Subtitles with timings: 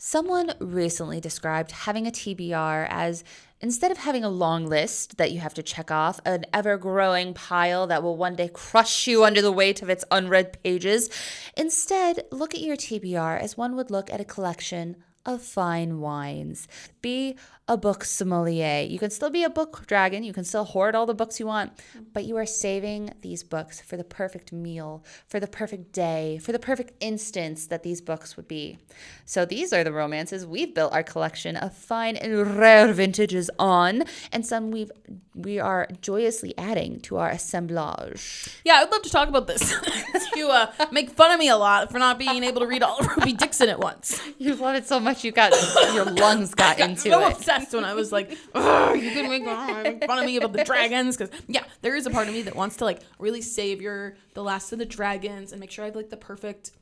[0.00, 3.24] Someone recently described having a TBR as
[3.60, 7.34] instead of having a long list that you have to check off, an ever growing
[7.34, 11.10] pile that will one day crush you under the weight of its unread pages,
[11.56, 14.94] instead look at your TBR as one would look at a collection
[15.28, 16.66] of fine wines.
[17.02, 17.36] Be
[17.68, 18.80] a book sommelier.
[18.80, 21.46] You can still be a book dragon, you can still hoard all the books you
[21.46, 21.72] want,
[22.14, 26.52] but you are saving these books for the perfect meal, for the perfect day, for
[26.52, 28.78] the perfect instance that these books would be.
[29.26, 34.04] So these are the romances we've built our collection of fine and rare vintages on,
[34.32, 34.90] and some we've
[35.38, 38.48] we are joyously adding to our assemblage.
[38.64, 39.72] Yeah, I'd love to talk about this.
[40.36, 42.98] you uh, make fun of me a lot for not being able to read all
[42.98, 44.20] of Ruby Dixon at once.
[44.38, 45.52] You love it so much you got
[45.94, 47.36] your lungs got into so it.
[47.36, 50.64] obsessed when I was like, "Ugh, you can make, make fun of me about the
[50.64, 54.16] dragons because yeah, there is a part of me that wants to like really savor
[54.34, 56.72] the last of the dragons and make sure I have like the perfect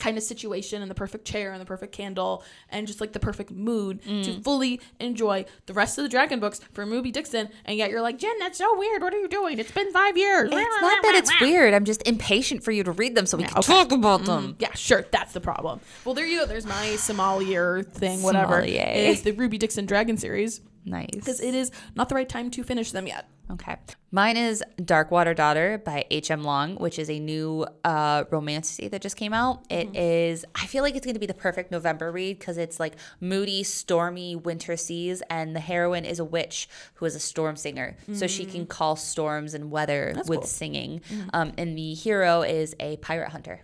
[0.00, 3.20] kind of situation and the perfect chair and the perfect candle and just like the
[3.20, 4.42] perfect mood to mm.
[4.42, 8.18] fully enjoy the rest of the dragon books from Ruby Dixon and yet you're like
[8.18, 11.14] Jen that's so weird what are you doing it's been five years It's not that
[11.14, 11.74] it's weird.
[11.74, 13.72] I'm just impatient for you to read them so we can okay.
[13.72, 14.54] talk about them.
[14.54, 15.04] Mm, yeah, sure.
[15.10, 15.80] That's the problem.
[16.04, 16.46] Well, there you go.
[16.46, 18.62] There's my sommelier thing, whatever.
[18.62, 19.10] Sommelier.
[19.10, 21.08] Is the Ruby Dixon Dragon series Nice.
[21.12, 23.28] because it is not the right time to finish them yet.
[23.50, 23.76] Okay.
[24.12, 26.44] Mine is Dark Water Daughter by H.M.
[26.44, 29.64] Long, which is a new uh, romance that just came out.
[29.68, 32.78] It is, I feel like it's going to be the perfect November read because it's
[32.78, 37.56] like moody, stormy winter seas, and the heroine is a witch who is a storm
[37.56, 37.96] singer.
[38.12, 40.42] So she can call storms and weather with cool.
[40.42, 41.00] singing.
[41.32, 43.62] Um, and the hero is a pirate hunter,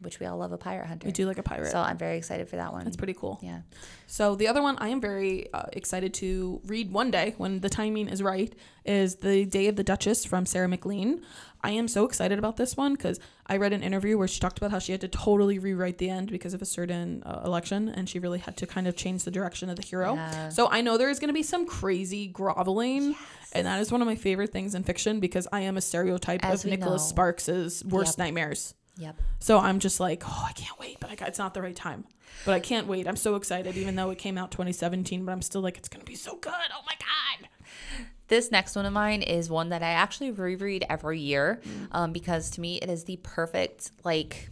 [0.00, 1.06] which we all love a pirate hunter.
[1.06, 1.70] We do like a pirate.
[1.70, 2.84] So I'm very excited for that one.
[2.84, 3.38] That's pretty cool.
[3.42, 3.60] Yeah.
[4.06, 7.68] So the other one I am very uh, excited to read one day when the
[7.68, 8.52] timing is right
[8.84, 11.22] is The Day of the Duchess from Sarah MacLean.
[11.62, 14.56] I am so excited about this one because I read an interview where she talked
[14.56, 17.88] about how she had to totally rewrite the end because of a certain uh, election
[17.90, 20.14] and she really had to kind of change the direction of the hero.
[20.14, 20.48] Yeah.
[20.48, 23.14] So I know there is going to be some crazy groveling.
[23.52, 26.44] And that is one of my favorite things in fiction because I am a stereotype
[26.44, 27.08] As of Nicholas know.
[27.08, 28.18] Sparks's worst Yep.
[28.18, 28.74] nightmares.
[28.96, 29.16] Yep.
[29.38, 31.76] So I'm just like, oh, I can't wait, but I got, it's not the right
[31.76, 32.04] time.
[32.44, 33.06] But I can't wait.
[33.06, 35.24] I'm so excited, even though it came out 2017.
[35.24, 36.52] But I'm still like, it's gonna be so good.
[36.52, 37.48] Oh my god!
[38.28, 42.50] This next one of mine is one that I actually reread every year um, because
[42.50, 44.50] to me it is the perfect, like,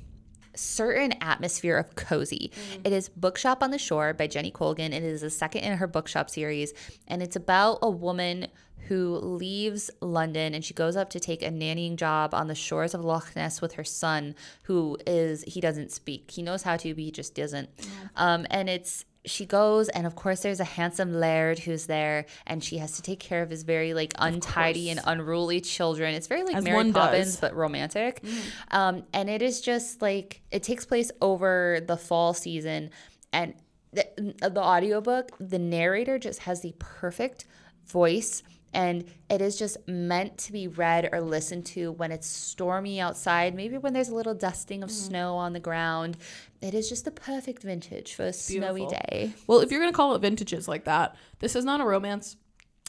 [0.57, 2.51] certain atmosphere of cozy.
[2.83, 4.93] It is Bookshop on the Shore by Jenny Colgan.
[4.93, 6.73] It is the second in her bookshop series,
[7.07, 8.49] and it's about a woman
[8.87, 12.95] who leaves London and she goes up to take a nannying job on the shores
[12.95, 16.31] of Loch Ness with her son, who is, he doesn't speak.
[16.31, 17.69] He knows how to, but he just doesn't.
[18.17, 22.63] Um, and it's, she goes and of course there's a handsome laird who's there and
[22.63, 26.43] she has to take care of his very like untidy and unruly children it's very
[26.45, 27.37] like As mary poppins does.
[27.37, 27.41] Mm.
[27.41, 28.25] but romantic
[28.71, 32.91] um, and it is just like it takes place over the fall season
[33.33, 33.55] and
[33.93, 34.07] the,
[34.41, 37.45] the audiobook the narrator just has the perfect
[37.87, 38.43] voice
[38.75, 43.55] and it is just meant to be read or listened to when it's stormy outside
[43.55, 44.85] maybe when there's a little dusting Mm.
[44.85, 46.17] of snow on the ground
[46.61, 50.15] it is just the perfect vintage for a snowy day Well, if you're gonna call
[50.15, 52.37] it vintages like that, this is not a romance.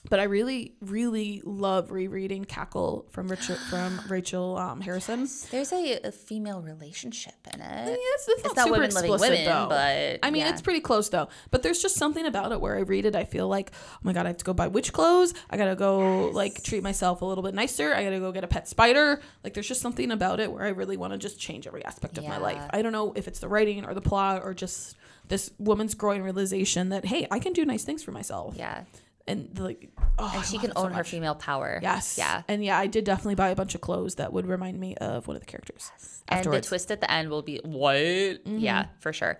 [0.07, 5.27] But I really, really love rereading Cackle from Rachel from Rachel um, Harrison.
[5.51, 9.29] there's a, a female relationship in it Yeah, it's, it's, It's not, super women explicit,
[9.29, 9.67] women, though.
[9.67, 10.49] but I mean, yeah.
[10.49, 11.27] it's pretty close though.
[11.51, 14.13] But there's just something about it where I read it, I feel like, oh my
[14.13, 15.33] god, I have to go buy witch clothes.
[15.49, 17.93] I gotta go like treat myself a little bit nicer.
[17.93, 19.21] I gotta go get a pet spider.
[19.43, 22.17] Like, there's just something about it where I really want to just change every aspect
[22.17, 22.61] of my life.
[22.69, 24.95] I don't know if it's the writing or the plot or just
[25.27, 28.55] this woman's growing realization that hey, I can do nice things for myself.
[28.57, 28.83] yeah
[29.29, 31.79] And like, oh, and she can it so own her female power.
[31.81, 32.17] Yes.
[32.17, 32.43] yeah.
[32.47, 35.27] And yeah, I did definitely buy a bunch of clothes that would remind me of
[35.27, 35.91] one of the characters.
[35.95, 37.95] Yes, and the twist at the end will be what?
[37.97, 38.89] Yeah Mm-hmm.
[38.99, 39.39] for sure.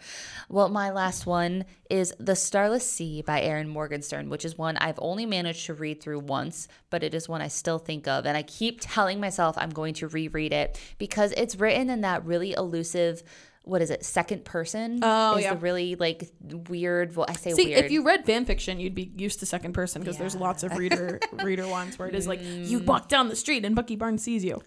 [0.49, 4.99] Well my last one is the starless sea by erin morgenstern which is one i've
[4.99, 8.25] only managed to read through once but it is one i still think of.
[8.25, 12.25] And i keep telling myself i'm going to reread it because it's written in that
[12.25, 13.23] really elusive
[13.69, 15.53] what is it second person Oh, is yeah.
[15.53, 16.30] the really like
[16.69, 19.46] weird vo- i say See, weird if you read fan fiction, you'd be used to
[19.46, 23.08] second person because there's lots of reader reader ones where it is like you walk
[23.09, 24.61] down the street and Bucky Barnes sees you.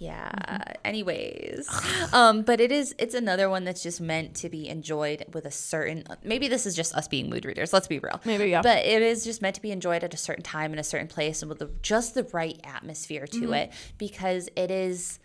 [0.00, 0.30] Yeah.
[0.30, 0.72] Mm-hmm.
[0.84, 1.68] Anyways,
[2.12, 5.50] um, but it is it's another one that's just meant to be enjoyed with a
[5.50, 6.04] certain.
[6.22, 7.72] Maybe this is just us being mood readers.
[7.72, 8.20] Let's be real.
[8.24, 8.62] Maybe, yeah.
[8.62, 11.08] But it is just meant to be enjoyed at a certain time in a certain
[11.08, 13.54] place and with the, just the right atmosphere to Mm-hmm.
[13.54, 15.18] it because it is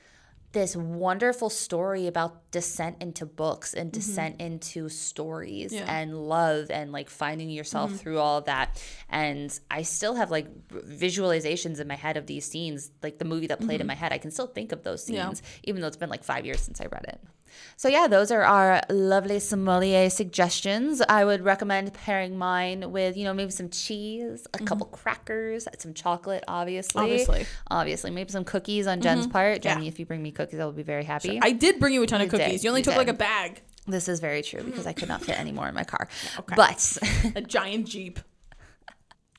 [0.54, 5.76] this wonderful story about descent into books and descent into stories Mm-hmm.
[5.76, 5.82] Yeah.
[5.82, 5.90] Mm-hmm.
[6.12, 8.82] and love and like finding yourself through all of that.
[9.10, 13.48] And I still have like visualizations in my head of these scenes, like the movie
[13.48, 14.14] that played in my head.
[14.14, 15.14] I can still think of those Mm-hmm.
[15.16, 15.26] Yeah.
[15.28, 17.20] scenes, even though it's been like five years since I read it.
[17.76, 21.02] So yeah, those are our lovely sommelier suggestions.
[21.08, 25.94] I would recommend pairing mine with, you know, maybe some cheese, a couple crackers, some
[25.94, 27.02] chocolate, obviously.
[27.02, 27.46] Obviously.
[27.70, 28.12] Obviously.
[28.12, 29.62] Maybe some cookies on Jen's part.
[29.62, 31.40] Jenny, if you bring me cookies, I will be very happy.
[31.42, 32.64] I did bring you a ton of You did, cookies.
[32.64, 33.00] You only you took did.
[33.00, 35.76] like a bag, This is very true because I could not fit any more in
[35.76, 36.08] my car.
[36.40, 36.56] Okay.
[36.56, 36.98] But
[37.36, 38.20] a giant jeep.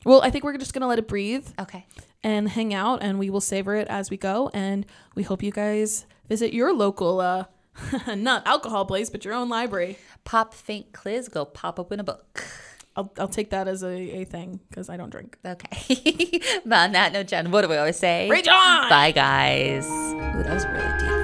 [0.05, 1.87] Well, I think we're just gonna let it breathe okay.
[2.22, 4.50] and hang out, and we will savor it as we go.
[4.52, 4.84] And
[5.14, 7.44] we hope you guys visit your local, uh,
[8.17, 9.99] not alcohol place, but your own library.
[10.25, 12.44] Pop faint cliz, go pop open a book.
[12.97, 15.37] I'll, I'll take that as a, a thing because I don't drink.
[15.44, 16.41] Okay.
[16.65, 18.29] but on that note, Jen, what do we always say?
[18.31, 18.88] Rage on!
[18.88, 19.87] Bye, guys.
[19.87, 21.24] Ooh, that was really deep.